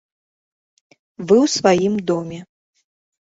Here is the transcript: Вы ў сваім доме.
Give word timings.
Вы 1.27 1.37
ў 1.43 1.45
сваім 1.57 1.93
доме. 2.13 2.39